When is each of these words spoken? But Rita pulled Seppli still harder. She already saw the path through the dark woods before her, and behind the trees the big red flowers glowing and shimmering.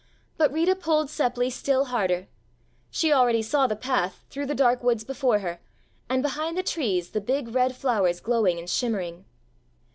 But 0.35 0.51
Rita 0.51 0.75
pulled 0.75 1.09
Seppli 1.11 1.51
still 1.51 1.85
harder. 1.85 2.27
She 2.89 3.13
already 3.13 3.43
saw 3.43 3.67
the 3.67 3.75
path 3.75 4.25
through 4.31 4.47
the 4.47 4.55
dark 4.55 4.81
woods 4.83 5.03
before 5.03 5.37
her, 5.41 5.59
and 6.09 6.23
behind 6.23 6.57
the 6.57 6.63
trees 6.63 7.11
the 7.11 7.21
big 7.21 7.49
red 7.49 7.75
flowers 7.75 8.19
glowing 8.19 8.57
and 8.57 8.67
shimmering. 8.67 9.25